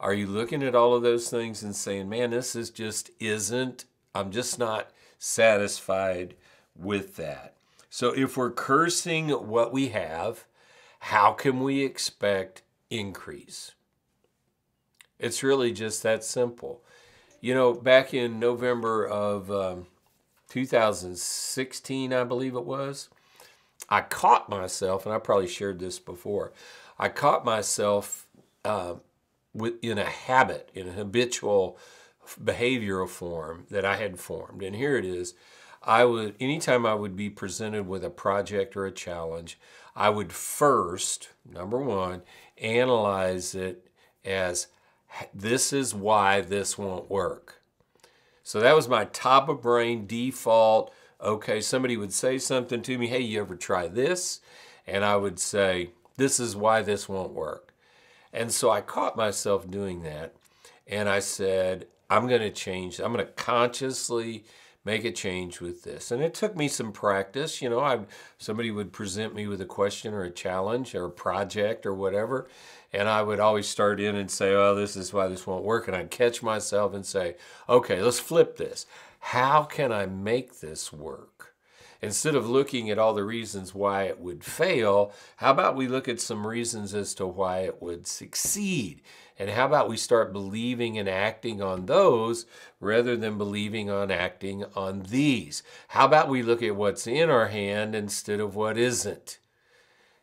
Are 0.00 0.14
you 0.14 0.26
looking 0.26 0.62
at 0.62 0.74
all 0.74 0.94
of 0.94 1.02
those 1.02 1.28
things 1.28 1.62
and 1.62 1.76
saying, 1.76 2.08
man, 2.08 2.30
this 2.30 2.56
is 2.56 2.70
just 2.70 3.10
isn't, 3.20 3.84
I'm 4.14 4.32
just 4.32 4.58
not 4.58 4.90
satisfied 5.18 6.34
with 6.74 7.16
that? 7.16 7.54
So 7.88 8.08
if 8.08 8.36
we're 8.36 8.50
cursing 8.50 9.28
what 9.28 9.72
we 9.72 9.88
have, 9.88 10.44
how 10.98 11.32
can 11.32 11.60
we 11.60 11.84
expect 11.84 12.62
increase? 12.90 13.72
It's 15.18 15.42
really 15.42 15.72
just 15.72 16.02
that 16.02 16.24
simple. 16.24 16.82
You 17.40 17.54
know, 17.54 17.74
back 17.74 18.14
in 18.14 18.40
November 18.40 19.06
of 19.06 19.50
um, 19.50 19.86
2016, 20.52 22.12
I 22.12 22.24
believe 22.24 22.54
it 22.54 22.66
was, 22.66 23.08
I 23.88 24.02
caught 24.02 24.50
myself, 24.50 25.06
and 25.06 25.14
I 25.14 25.18
probably 25.18 25.48
shared 25.48 25.78
this 25.78 25.98
before, 25.98 26.52
I 26.98 27.08
caught 27.08 27.42
myself 27.42 28.26
uh, 28.62 28.96
with, 29.54 29.74
in 29.80 29.96
a 29.96 30.04
habit, 30.04 30.68
in 30.74 30.88
a 30.88 30.92
habitual 30.92 31.78
behavioral 32.38 33.08
form 33.08 33.64
that 33.70 33.86
I 33.86 33.96
had 33.96 34.20
formed. 34.20 34.62
And 34.62 34.76
here 34.76 34.98
it 34.98 35.06
is. 35.06 35.32
I 35.82 36.04
would, 36.04 36.34
anytime 36.38 36.84
I 36.84 36.94
would 36.94 37.16
be 37.16 37.30
presented 37.30 37.88
with 37.88 38.04
a 38.04 38.10
project 38.10 38.76
or 38.76 38.84
a 38.84 38.92
challenge, 38.92 39.58
I 39.96 40.10
would 40.10 40.34
first, 40.34 41.30
number 41.50 41.78
one, 41.78 42.22
analyze 42.58 43.54
it 43.54 43.88
as 44.22 44.66
this 45.32 45.72
is 45.72 45.94
why 45.94 46.42
this 46.42 46.76
won't 46.76 47.10
work. 47.10 47.61
So 48.42 48.60
that 48.60 48.76
was 48.76 48.88
my 48.88 49.04
top 49.06 49.48
of 49.48 49.62
brain 49.62 50.06
default. 50.06 50.92
Okay, 51.20 51.60
somebody 51.60 51.96
would 51.96 52.12
say 52.12 52.38
something 52.38 52.82
to 52.82 52.98
me, 52.98 53.06
hey, 53.06 53.20
you 53.20 53.40
ever 53.40 53.56
try 53.56 53.88
this? 53.88 54.40
And 54.86 55.04
I 55.04 55.16
would 55.16 55.38
say, 55.38 55.90
this 56.16 56.40
is 56.40 56.56
why 56.56 56.82
this 56.82 57.08
won't 57.08 57.32
work. 57.32 57.72
And 58.32 58.50
so 58.50 58.70
I 58.70 58.80
caught 58.80 59.16
myself 59.16 59.70
doing 59.70 60.02
that. 60.02 60.34
And 60.86 61.08
I 61.08 61.20
said, 61.20 61.86
I'm 62.10 62.26
going 62.26 62.40
to 62.40 62.50
change. 62.50 62.98
I'm 62.98 63.12
going 63.12 63.24
to 63.24 63.32
consciously 63.32 64.44
make 64.84 65.04
a 65.04 65.12
change 65.12 65.60
with 65.60 65.84
this. 65.84 66.10
And 66.10 66.22
it 66.22 66.34
took 66.34 66.56
me 66.56 66.68
some 66.68 66.92
practice. 66.92 67.62
You 67.62 67.70
know, 67.70 67.80
I 67.80 68.00
somebody 68.38 68.70
would 68.70 68.92
present 68.92 69.34
me 69.34 69.46
with 69.46 69.60
a 69.60 69.66
question 69.66 70.12
or 70.12 70.24
a 70.24 70.30
challenge 70.30 70.94
or 70.94 71.04
a 71.06 71.10
project 71.10 71.86
or 71.86 71.94
whatever, 71.94 72.48
and 72.92 73.08
I 73.08 73.22
would 73.22 73.40
always 73.40 73.68
start 73.68 74.00
in 74.00 74.16
and 74.16 74.30
say, 74.30 74.54
"Oh, 74.54 74.74
this 74.74 74.96
is 74.96 75.12
why 75.12 75.28
this 75.28 75.46
won't 75.46 75.64
work," 75.64 75.86
and 75.88 75.96
I'd 75.96 76.10
catch 76.10 76.42
myself 76.42 76.94
and 76.94 77.06
say, 77.06 77.36
"Okay, 77.68 78.02
let's 78.02 78.20
flip 78.20 78.56
this. 78.56 78.86
How 79.20 79.64
can 79.64 79.92
I 79.92 80.06
make 80.06 80.60
this 80.60 80.92
work?" 80.92 81.54
Instead 82.02 82.34
of 82.34 82.50
looking 82.50 82.90
at 82.90 82.98
all 82.98 83.14
the 83.14 83.22
reasons 83.22 83.76
why 83.76 84.02
it 84.02 84.18
would 84.18 84.42
fail, 84.44 85.12
how 85.36 85.52
about 85.52 85.76
we 85.76 85.86
look 85.86 86.08
at 86.08 86.20
some 86.20 86.44
reasons 86.44 86.94
as 86.94 87.14
to 87.14 87.24
why 87.24 87.60
it 87.60 87.80
would 87.80 88.08
succeed? 88.08 89.00
And 89.38 89.50
how 89.50 89.66
about 89.66 89.88
we 89.88 89.96
start 89.96 90.32
believing 90.32 90.98
and 90.98 91.08
acting 91.08 91.62
on 91.62 91.86
those 91.86 92.44
rather 92.80 93.16
than 93.16 93.38
believing 93.38 93.88
on 93.88 94.10
acting 94.10 94.64
on 94.74 95.04
these? 95.04 95.62
How 95.88 96.06
about 96.06 96.28
we 96.28 96.42
look 96.42 96.60
at 96.60 96.74
what's 96.74 97.06
in 97.06 97.30
our 97.30 97.48
hand 97.48 97.94
instead 97.94 98.40
of 98.40 98.56
what 98.56 98.76
isn't? 98.76 99.38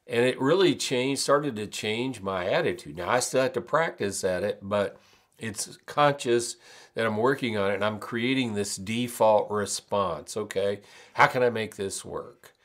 And 0.09 0.25
it 0.25 0.41
really 0.41 0.75
changed, 0.75 1.21
started 1.21 1.55
to 1.57 1.67
change 1.67 2.19
my 2.19 2.47
attitude. 2.47 2.97
Now, 2.97 3.09
I 3.09 3.19
still 3.19 3.43
have 3.43 3.53
to 3.53 3.61
practice 3.61 4.23
at 4.23 4.43
it, 4.43 4.59
but 4.61 4.97
it's 5.37 5.77
conscious 5.85 6.55
that 6.95 7.05
I'm 7.05 7.17
working 7.17 7.57
on 7.57 7.71
it 7.71 7.75
and 7.75 7.85
I'm 7.85 7.99
creating 7.99 8.53
this 8.53 8.75
default 8.75 9.49
response. 9.51 10.35
Okay, 10.35 10.81
how 11.13 11.27
can 11.27 11.43
I 11.43 11.49
make 11.49 11.75
this 11.75 12.03
work? 12.03 12.55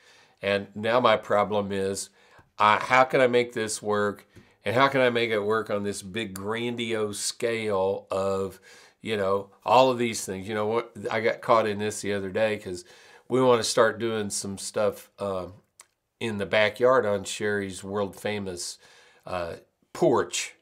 And 0.41 0.67
now 0.75 0.99
my 0.99 1.17
problem 1.17 1.71
is, 1.71 2.09
uh, 2.57 2.79
how 2.79 3.03
can 3.03 3.21
I 3.21 3.27
make 3.27 3.53
this 3.53 3.81
work? 3.81 4.27
And 4.63 4.75
how 4.75 4.87
can 4.87 5.01
I 5.01 5.09
make 5.09 5.29
it 5.29 5.39
work 5.39 5.69
on 5.69 5.83
this 5.83 6.01
big 6.01 6.33
grandiose 6.33 7.19
scale 7.19 8.07
of, 8.09 8.59
you 9.01 9.15
know, 9.15 9.51
all 9.63 9.91
of 9.91 9.99
these 9.99 10.25
things? 10.25 10.47
You 10.47 10.55
know, 10.55 10.65
what 10.65 10.91
I 11.11 11.21
got 11.21 11.41
caught 11.41 11.67
in 11.67 11.77
this 11.77 12.01
the 12.01 12.13
other 12.13 12.31
day 12.31 12.55
because 12.55 12.85
we 13.29 13.41
want 13.41 13.61
to 13.61 13.69
start 13.69 13.99
doing 13.99 14.29
some 14.31 14.57
stuff 14.57 15.11
uh, 15.19 15.47
in 16.19 16.37
the 16.37 16.45
backyard 16.45 17.05
on 17.05 17.23
Sherry's 17.23 17.83
world 17.83 18.15
famous 18.15 18.77
uh, 19.25 19.55
porch 19.93 20.53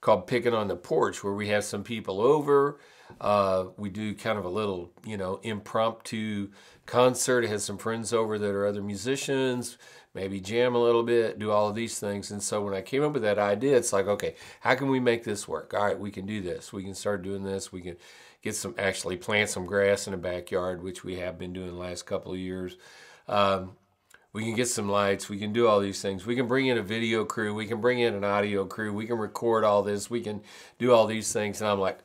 called 0.00 0.26
Picking 0.26 0.54
on 0.54 0.68
the 0.68 0.76
Porch, 0.76 1.22
where 1.22 1.34
we 1.34 1.48
have 1.48 1.64
some 1.64 1.84
people 1.84 2.20
over. 2.20 2.78
Uh, 3.20 3.66
we 3.76 3.88
do 3.90 4.14
kind 4.14 4.38
of 4.38 4.44
a 4.44 4.48
little, 4.48 4.90
you 5.04 5.16
know, 5.16 5.38
impromptu 5.42 6.48
concert. 6.86 7.44
Has 7.44 7.62
some 7.62 7.78
friends 7.78 8.12
over 8.12 8.38
that 8.38 8.50
are 8.50 8.66
other 8.66 8.82
musicians 8.82 9.78
maybe 10.14 10.40
jam 10.40 10.74
a 10.74 10.82
little 10.82 11.02
bit, 11.02 11.38
do 11.38 11.50
all 11.50 11.68
of 11.68 11.74
these 11.74 11.98
things. 11.98 12.30
And 12.30 12.42
so 12.42 12.62
when 12.62 12.74
I 12.74 12.82
came 12.82 13.02
up 13.02 13.12
with 13.12 13.22
that 13.22 13.38
idea, 13.38 13.76
it's 13.76 13.92
like, 13.92 14.06
okay, 14.06 14.34
how 14.60 14.74
can 14.74 14.88
we 14.88 15.00
make 15.00 15.24
this 15.24 15.48
work? 15.48 15.72
All 15.74 15.84
right, 15.84 15.98
we 15.98 16.10
can 16.10 16.26
do 16.26 16.40
this. 16.40 16.72
We 16.72 16.84
can 16.84 16.94
start 16.94 17.22
doing 17.22 17.42
this. 17.42 17.72
We 17.72 17.80
can 17.80 17.96
get 18.42 18.54
some, 18.54 18.74
actually 18.78 19.16
plant 19.16 19.50
some 19.50 19.66
grass 19.66 20.06
in 20.06 20.12
the 20.12 20.18
backyard, 20.18 20.82
which 20.82 21.04
we 21.04 21.16
have 21.16 21.38
been 21.38 21.52
doing 21.52 21.68
the 21.68 21.74
last 21.74 22.04
couple 22.04 22.32
of 22.32 22.38
years. 22.38 22.76
Um, 23.26 23.72
we 24.32 24.44
can 24.44 24.54
get 24.54 24.68
some 24.68 24.88
lights. 24.88 25.28
We 25.28 25.38
can 25.38 25.52
do 25.52 25.66
all 25.66 25.80
these 25.80 26.00
things. 26.00 26.24
We 26.24 26.36
can 26.36 26.48
bring 26.48 26.66
in 26.66 26.78
a 26.78 26.82
video 26.82 27.24
crew. 27.24 27.54
We 27.54 27.66
can 27.66 27.80
bring 27.80 27.98
in 27.98 28.14
an 28.14 28.24
audio 28.24 28.64
crew. 28.64 28.92
We 28.92 29.06
can 29.06 29.18
record 29.18 29.62
all 29.62 29.82
this. 29.82 30.08
We 30.08 30.22
can 30.22 30.42
do 30.78 30.92
all 30.92 31.06
these 31.06 31.32
things. 31.32 31.60
And 31.60 31.68
I'm 31.68 31.78
like, 31.78 31.98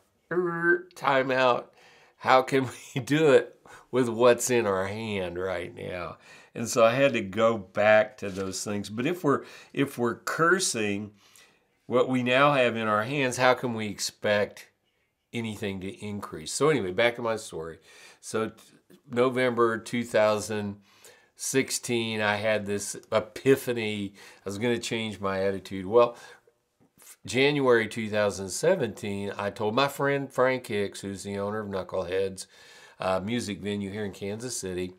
time 0.95 1.31
out. 1.31 1.73
How 2.17 2.41
can 2.41 2.67
we 2.95 3.01
do 3.01 3.31
it 3.31 3.59
with 3.91 4.09
what's 4.09 4.49
in 4.49 4.65
our 4.65 4.87
hand 4.87 5.37
right 5.37 5.73
now? 5.73 6.17
And 6.53 6.67
so 6.67 6.83
I 6.83 6.95
had 6.95 7.13
to 7.13 7.21
go 7.21 7.57
back 7.57 8.17
to 8.17 8.29
those 8.29 8.63
things. 8.63 8.89
But 8.89 9.05
if 9.05 9.23
we're 9.23 9.43
if 9.73 9.97
we're 9.97 10.15
cursing 10.15 11.11
what 11.85 12.09
we 12.09 12.23
now 12.23 12.53
have 12.53 12.75
in 12.75 12.87
our 12.87 13.03
hands, 13.03 13.37
how 13.37 13.53
can 13.53 13.73
we 13.73 13.87
expect 13.87 14.69
anything 15.31 15.79
to 15.81 16.05
increase? 16.05 16.51
So 16.51 16.69
anyway, 16.69 16.91
back 16.91 17.15
to 17.17 17.21
my 17.21 17.35
story. 17.35 17.77
So 18.19 18.51
November 19.09 19.77
2016, 21.37 22.19
I 22.19 22.37
had 22.37 22.65
this 22.65 22.95
epiphany. 23.11 24.13
I 24.43 24.49
was 24.49 24.57
going 24.57 24.75
to 24.75 24.81
change 24.81 25.19
my 25.19 25.43
attitude. 25.43 25.85
Well, 25.85 26.17
January 27.27 27.87
2017, 27.87 29.31
I 29.37 29.51
told 29.51 29.75
my 29.75 29.87
friend 29.87 30.33
Frank 30.33 30.65
Hicks, 30.65 31.01
who's 31.01 31.21
the 31.21 31.37
owner 31.37 31.59
of 31.59 31.67
Knuckleheads 31.67 32.47
uh, 32.99 33.19
music 33.19 33.61
venue 33.61 33.91
here 33.91 34.03
in 34.03 34.13
Kansas 34.13 34.57
City, 34.57 34.93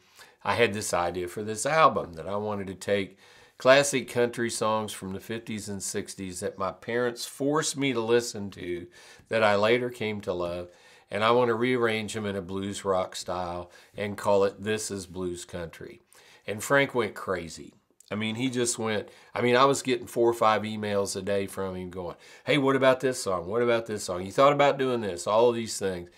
I 0.44 0.54
had 0.54 0.74
this 0.74 0.94
idea 0.94 1.26
for 1.26 1.42
this 1.42 1.66
album 1.66 2.12
that 2.12 2.28
I 2.28 2.36
wanted 2.36 2.68
to 2.68 2.74
take 2.74 3.18
classic 3.56 4.08
country 4.08 4.48
songs 4.48 4.92
from 4.92 5.12
the 5.12 5.18
50s 5.18 5.68
and 5.68 5.80
60s 5.80 6.38
that 6.38 6.56
my 6.56 6.70
parents 6.70 7.26
forced 7.26 7.76
me 7.76 7.92
to 7.92 8.00
listen 8.00 8.50
to 8.52 8.86
that 9.28 9.42
I 9.42 9.56
later 9.56 9.90
came 9.90 10.20
to 10.20 10.32
love 10.32 10.68
and 11.10 11.24
I 11.24 11.32
want 11.32 11.48
to 11.48 11.54
rearrange 11.54 12.14
them 12.14 12.26
in 12.26 12.36
a 12.36 12.42
blues 12.42 12.84
rock 12.84 13.16
style 13.16 13.72
and 13.96 14.16
call 14.16 14.44
it 14.44 14.62
This 14.62 14.92
is 14.92 15.06
Blues 15.06 15.44
Country. 15.44 16.00
And 16.48 16.64
Frank 16.64 16.94
went 16.94 17.14
crazy. 17.14 17.74
I 18.10 18.14
mean, 18.14 18.36
he 18.36 18.48
just 18.48 18.78
went. 18.78 19.10
I 19.34 19.42
mean, 19.42 19.54
I 19.54 19.66
was 19.66 19.82
getting 19.82 20.06
four 20.06 20.30
or 20.30 20.34
five 20.34 20.62
emails 20.62 21.14
a 21.14 21.20
day 21.20 21.46
from 21.46 21.76
him 21.76 21.90
going, 21.90 22.16
Hey, 22.44 22.56
what 22.56 22.74
about 22.74 23.00
this 23.00 23.22
song? 23.22 23.46
What 23.46 23.60
about 23.60 23.84
this 23.84 24.04
song? 24.04 24.24
You 24.24 24.32
thought 24.32 24.54
about 24.54 24.78
doing 24.78 25.02
this, 25.02 25.26
all 25.26 25.50
of 25.50 25.54
these 25.54 25.78
things. 25.78 26.08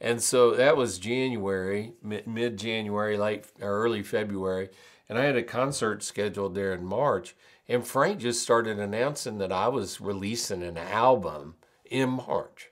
And 0.00 0.20
so 0.20 0.54
that 0.56 0.76
was 0.76 0.98
January, 0.98 1.92
mid 2.02 2.56
January, 2.56 3.16
late 3.16 3.46
or 3.60 3.84
early 3.84 4.02
February. 4.02 4.68
And 5.08 5.16
I 5.16 5.24
had 5.24 5.36
a 5.36 5.42
concert 5.44 6.02
scheduled 6.02 6.56
there 6.56 6.74
in 6.74 6.84
March. 6.84 7.36
And 7.68 7.86
Frank 7.86 8.18
just 8.18 8.42
started 8.42 8.80
announcing 8.80 9.38
that 9.38 9.52
I 9.52 9.68
was 9.68 10.00
releasing 10.00 10.64
an 10.64 10.76
album 10.76 11.54
in 11.84 12.10
March. 12.10 12.70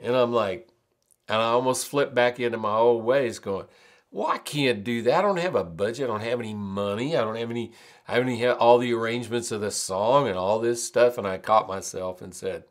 And 0.00 0.16
I'm 0.16 0.32
like, 0.32 0.68
and 1.28 1.40
I 1.40 1.46
almost 1.46 1.86
flipped 1.86 2.14
back 2.14 2.40
into 2.40 2.58
my 2.58 2.74
old 2.74 3.04
ways 3.04 3.38
going, 3.38 3.66
well, 4.14 4.28
I 4.28 4.38
can't 4.38 4.84
do 4.84 5.02
that. 5.02 5.18
I 5.18 5.22
don't 5.22 5.38
have 5.38 5.56
a 5.56 5.64
budget. 5.64 6.04
I 6.04 6.06
don't 6.06 6.20
have 6.20 6.38
any 6.38 6.54
money. 6.54 7.16
I 7.16 7.20
don't 7.22 7.34
have 7.34 7.50
any, 7.50 7.72
I 8.06 8.14
haven't 8.14 8.36
have 8.36 8.58
all 8.58 8.78
the 8.78 8.94
arrangements 8.94 9.50
of 9.50 9.60
the 9.60 9.72
song 9.72 10.28
and 10.28 10.38
all 10.38 10.60
this 10.60 10.84
stuff. 10.84 11.18
And 11.18 11.26
I 11.26 11.36
caught 11.36 11.66
myself 11.66 12.22
and 12.22 12.32
said, 12.32 12.62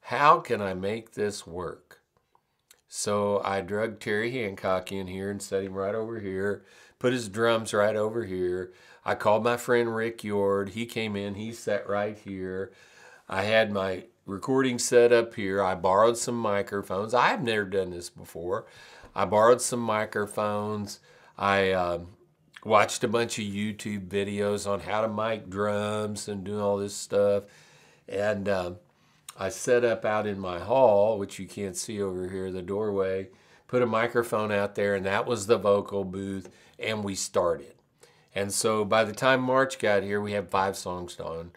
how 0.00 0.40
can 0.40 0.60
I 0.60 0.74
make 0.74 1.12
this 1.12 1.46
work? 1.46 2.00
So 2.88 3.40
I 3.44 3.60
drug 3.60 4.00
Terry 4.00 4.32
Hancock 4.32 4.90
in 4.90 5.06
here 5.06 5.30
and 5.30 5.40
set 5.40 5.62
him 5.62 5.74
right 5.74 5.94
over 5.94 6.18
here, 6.18 6.64
put 6.98 7.12
his 7.12 7.28
drums 7.28 7.72
right 7.72 7.94
over 7.94 8.24
here. 8.24 8.72
I 9.04 9.14
called 9.14 9.44
my 9.44 9.56
friend 9.56 9.94
Rick 9.94 10.24
Yord. 10.24 10.70
He 10.70 10.86
came 10.86 11.14
in, 11.14 11.36
he 11.36 11.52
sat 11.52 11.88
right 11.88 12.18
here. 12.18 12.72
I 13.28 13.42
had 13.44 13.70
my 13.70 14.06
recording 14.26 14.80
set 14.80 15.12
up 15.12 15.36
here. 15.36 15.62
I 15.62 15.76
borrowed 15.76 16.18
some 16.18 16.36
microphones. 16.36 17.14
I 17.14 17.28
have 17.28 17.44
never 17.44 17.64
done 17.64 17.90
this 17.90 18.10
before. 18.10 18.66
I 19.18 19.24
borrowed 19.24 19.60
some 19.60 19.80
microphones. 19.80 21.00
I 21.36 21.72
uh, 21.72 21.98
watched 22.64 23.02
a 23.02 23.08
bunch 23.08 23.40
of 23.40 23.46
YouTube 23.46 24.06
videos 24.06 24.64
on 24.64 24.78
how 24.78 25.00
to 25.00 25.08
mic 25.08 25.50
drums 25.50 26.28
and 26.28 26.44
do 26.44 26.60
all 26.60 26.76
this 26.76 26.94
stuff. 26.94 27.42
And 28.08 28.48
uh, 28.48 28.74
I 29.36 29.48
set 29.48 29.84
up 29.84 30.04
out 30.04 30.28
in 30.28 30.38
my 30.38 30.60
hall, 30.60 31.18
which 31.18 31.40
you 31.40 31.48
can't 31.48 31.76
see 31.76 32.00
over 32.00 32.28
here, 32.28 32.52
the 32.52 32.62
doorway, 32.62 33.30
put 33.66 33.82
a 33.82 33.86
microphone 33.86 34.52
out 34.52 34.76
there, 34.76 34.94
and 34.94 35.04
that 35.04 35.26
was 35.26 35.48
the 35.48 35.58
vocal 35.58 36.04
booth, 36.04 36.48
and 36.78 37.02
we 37.02 37.16
started. 37.16 37.74
And 38.36 38.52
so 38.52 38.84
by 38.84 39.02
the 39.02 39.12
time 39.12 39.40
March 39.40 39.80
got 39.80 40.04
here, 40.04 40.20
we 40.20 40.30
had 40.30 40.48
five 40.48 40.76
songs 40.76 41.16
done. 41.16 41.50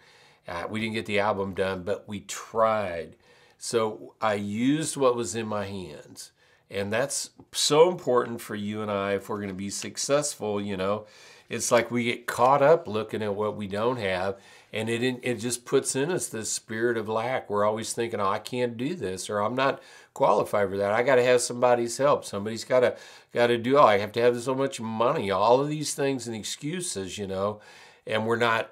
Uh, 0.48 0.64
we 0.68 0.80
didn't 0.80 0.96
get 0.96 1.06
the 1.06 1.20
album 1.20 1.54
done, 1.54 1.84
but 1.84 2.08
we 2.08 2.22
tried. 2.22 3.18
So 3.60 4.16
I 4.20 4.34
used 4.34 4.98
what 4.98 5.16
was 5.16 5.36
in 5.36 5.46
my 5.46 5.66
hands. 5.66 6.32
And 6.72 6.92
that's 6.92 7.32
so 7.52 7.92
important 7.92 8.40
for 8.40 8.56
you 8.56 8.82
and 8.82 8.90
I 8.90 9.14
if 9.14 9.28
we're 9.28 9.38
going 9.38 9.50
to 9.50 9.54
be 9.54 9.70
successful, 9.70 10.62
you 10.62 10.78
know. 10.78 11.06
It's 11.50 11.70
like 11.70 11.92
we 11.92 12.06
get 12.06 12.28
caught 12.28 12.62
up 12.62 12.88
looking 12.88 13.22
at 13.22 13.36
what 13.36 13.58
we 13.58 13.68
don't 13.68 13.98
have, 13.98 14.40
and 14.72 14.90
it 14.90 15.20
it 15.22 15.36
just 15.36 15.66
puts 15.66 15.98
in 15.98 16.10
us 16.10 16.30
this 16.30 16.50
spirit 16.50 16.96
of 16.96 17.10
lack. 17.10 17.50
We're 17.50 17.66
always 17.66 17.92
thinking, 17.92 18.22
"Oh, 18.22 18.30
I 18.30 18.40
can't 18.40 18.78
do 18.78 18.96
this," 18.96 19.30
or 19.30 19.40
"I'm 19.40 19.54
not 19.54 19.82
qualified 20.14 20.70
for 20.70 20.78
that. 20.78 20.94
I 20.94 21.04
got 21.04 21.16
to 21.16 21.24
have 21.24 21.42
somebody's 21.42 21.98
help. 21.98 22.24
Somebody's 22.24 22.64
got 22.64 22.80
to 22.80 22.96
got 23.34 23.48
to 23.48 23.58
do. 23.58 23.78
Oh, 23.78 23.84
I 23.84 23.98
have 23.98 24.14
to 24.14 24.22
have 24.22 24.42
so 24.42 24.56
much 24.56 24.80
money. 24.80 25.30
All 25.30 25.60
of 25.60 25.68
these 25.68 25.94
things 25.94 26.26
and 26.26 26.38
excuses, 26.38 27.18
you 27.18 27.28
know, 27.28 27.60
and 28.08 28.26
we're 28.26 28.38
not 28.38 28.72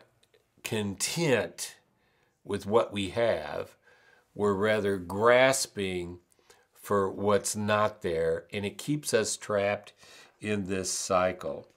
content 0.63 1.75
with 2.45 2.65
what 2.65 2.93
we 2.93 3.09
have. 3.09 3.75
We're 4.33 4.53
rather 4.53 4.95
grasping 4.95 6.19
for 6.89 7.07
what's 7.07 7.55
not 7.55 8.01
there, 8.01 8.45
and 8.51 8.65
it 8.65 8.79
keeps 8.79 9.13
us 9.13 9.37
trapped 9.37 9.93
in 10.41 10.65
this 10.65 10.91
cycle. 10.91 11.67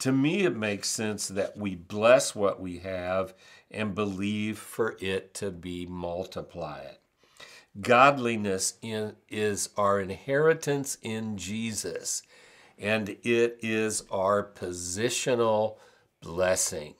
To 0.00 0.12
me, 0.12 0.44
it 0.44 0.54
makes 0.54 0.90
sense 0.90 1.26
that 1.26 1.56
we 1.56 1.74
bless 1.74 2.34
what 2.34 2.60
we 2.60 2.80
have 2.80 3.32
and 3.70 3.94
believe 3.94 4.58
for 4.58 4.98
it 5.00 5.32
to 5.36 5.50
be 5.50 5.86
multiplied. 5.86 6.98
Godliness 7.80 8.74
in, 8.82 9.16
is 9.30 9.70
our 9.78 10.02
inheritance 10.02 10.98
in 11.00 11.38
Jesus, 11.38 12.22
and 12.78 13.16
it 13.22 13.58
is 13.62 14.02
our 14.10 14.44
positional 14.52 15.76
blessing. 16.20 16.92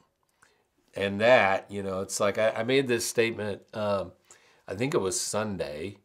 And 0.95 1.21
that, 1.21 1.71
you 1.71 1.83
know, 1.83 2.01
it's 2.01 2.19
like 2.19 2.39
I, 2.39 2.49
I 2.49 2.63
made 2.63 2.89
this 2.89 3.05
statement, 3.05 3.61
um, 3.75 4.13
I 4.67 4.75
think 4.75 4.95
it 4.95 5.03
was 5.03 5.21
Sunday. 5.21 5.99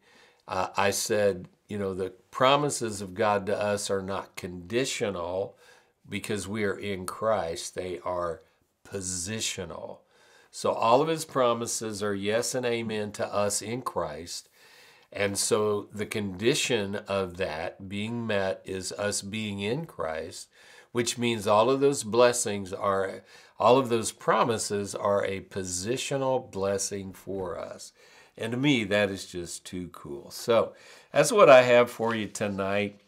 Uh, 0.46 0.66
I 0.76 0.90
said, 0.90 1.48
you 1.68 1.78
know, 1.78 1.94
the 1.94 2.10
promises 2.30 3.00
of 3.00 3.14
God 3.14 3.46
to 3.46 3.58
us 3.58 3.90
are 3.90 4.02
not 4.02 4.36
conditional 4.36 5.56
because 6.08 6.46
we 6.46 6.64
are 6.64 6.78
in 6.78 7.06
Christ, 7.06 7.74
they 7.74 7.98
are 8.04 8.42
positional. 8.86 9.98
So 10.50 10.72
all 10.72 11.00
of 11.00 11.08
his 11.08 11.24
promises 11.24 12.02
are 12.02 12.14
yes 12.14 12.54
and 12.54 12.64
amen 12.66 13.12
to 13.12 13.26
us 13.26 13.62
in 13.62 13.82
Christ. 13.82 14.48
And 15.12 15.38
so 15.38 15.88
the 15.92 16.06
condition 16.06 16.96
of 17.08 17.38
that 17.38 17.88
being 17.88 18.26
met 18.26 18.60
is 18.64 18.92
us 18.92 19.22
being 19.22 19.60
in 19.60 19.86
Christ, 19.86 20.48
which 20.92 21.18
means 21.18 21.46
all 21.46 21.70
of 21.70 21.80
those 21.80 22.04
blessings 22.04 22.72
are, 22.72 23.22
all 23.58 23.78
of 23.78 23.88
those 23.88 24.12
promises 24.12 24.94
are 24.94 25.24
a 25.24 25.40
positional 25.40 26.50
blessing 26.50 27.12
for 27.12 27.58
us. 27.58 27.92
And 28.36 28.52
to 28.52 28.58
me, 28.58 28.84
that 28.84 29.10
is 29.10 29.26
just 29.26 29.64
too 29.64 29.88
cool. 29.92 30.30
So 30.30 30.74
that's 31.14 31.30
what 31.30 31.48
I 31.48 31.62
have 31.62 31.92
for 31.92 32.12
you 32.12 32.26
tonight. 32.26 33.00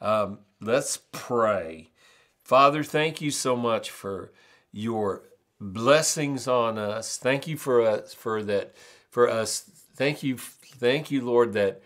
Um, 0.00 0.38
let's 0.60 0.96
pray. 1.10 1.90
Father, 2.44 2.84
thank 2.84 3.20
you 3.20 3.32
so 3.32 3.56
much 3.56 3.90
for 3.90 4.30
your 4.70 5.24
blessings 5.60 6.46
on 6.46 6.78
us. 6.78 7.16
Thank 7.16 7.48
you 7.48 7.56
for 7.56 7.82
us 7.82 8.14
for 8.14 8.44
that 8.44 8.76
for 9.10 9.28
us. 9.28 9.68
Thank 9.96 10.22
you, 10.22 10.36
thank 10.38 11.10
you, 11.10 11.20
Lord, 11.24 11.52
that 11.54 11.82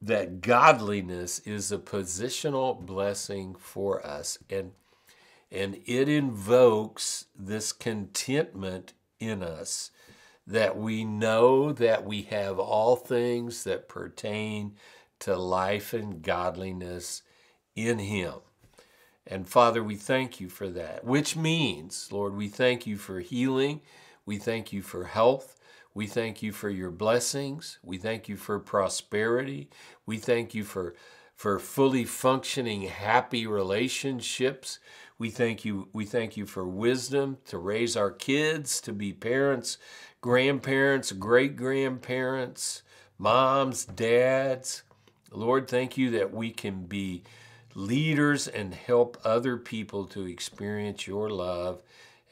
that 0.00 0.40
godliness 0.40 1.40
is 1.40 1.70
a 1.70 1.76
positional 1.76 2.80
blessing 2.80 3.56
for 3.58 4.04
us. 4.06 4.38
And 4.48 4.72
and 5.52 5.82
it 5.84 6.08
invokes 6.08 7.26
this 7.38 7.72
contentment 7.72 8.94
in 9.20 9.42
us 9.42 9.90
that 10.48 10.78
we 10.78 11.04
know 11.04 11.72
that 11.72 12.06
we 12.06 12.22
have 12.22 12.58
all 12.58 12.96
things 12.96 13.64
that 13.64 13.86
pertain 13.86 14.74
to 15.20 15.36
life 15.36 15.92
and 15.92 16.22
godliness 16.22 17.22
in 17.76 17.98
Him. 17.98 18.34
And 19.26 19.46
Father, 19.46 19.84
we 19.84 19.94
thank 19.94 20.40
you 20.40 20.48
for 20.48 20.70
that, 20.70 21.04
which 21.04 21.36
means, 21.36 22.08
Lord, 22.10 22.34
we 22.34 22.48
thank 22.48 22.86
you 22.86 22.96
for 22.96 23.20
healing. 23.20 23.82
We 24.24 24.38
thank 24.38 24.72
you 24.72 24.80
for 24.80 25.04
health. 25.04 25.54
We 25.92 26.06
thank 26.06 26.42
you 26.42 26.52
for 26.52 26.70
your 26.70 26.90
blessings. 26.90 27.78
We 27.84 27.98
thank 27.98 28.26
you 28.26 28.36
for 28.36 28.58
prosperity. 28.58 29.68
We 30.06 30.16
thank 30.16 30.54
you 30.54 30.64
for, 30.64 30.94
for 31.34 31.58
fully 31.58 32.04
functioning, 32.04 32.82
happy 32.82 33.46
relationships. 33.46 34.78
We 35.18 35.28
thank 35.28 35.64
you, 35.64 35.88
we 35.92 36.06
thank 36.06 36.38
you 36.38 36.46
for 36.46 36.66
wisdom 36.66 37.36
to 37.46 37.58
raise 37.58 37.98
our 37.98 38.12
kids, 38.12 38.80
to 38.82 38.92
be 38.92 39.12
parents 39.12 39.76
grandparents, 40.20 41.12
great 41.12 41.56
grandparents, 41.56 42.82
moms, 43.18 43.84
dads. 43.84 44.82
Lord, 45.30 45.68
thank 45.68 45.96
you 45.96 46.10
that 46.10 46.32
we 46.32 46.50
can 46.50 46.84
be 46.84 47.22
leaders 47.74 48.48
and 48.48 48.74
help 48.74 49.18
other 49.24 49.56
people 49.56 50.04
to 50.06 50.26
experience 50.26 51.06
your 51.06 51.30
love 51.30 51.82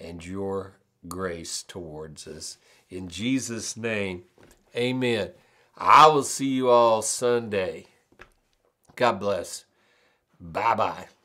and 0.01 0.25
your 0.25 0.75
grace 1.09 1.62
towards 1.62 2.27
us. 2.27 2.59
In 2.90 3.09
Jesus' 3.09 3.77
name, 3.77 4.25
amen. 4.75 5.31
I 5.77 6.07
will 6.09 6.22
see 6.25 6.49
you 6.49 6.70
all 6.70 7.03
Sunday. 7.03 7.87
God 8.94 9.20
bless. 9.20 9.64
Bye 10.40 10.75
bye. 10.75 11.15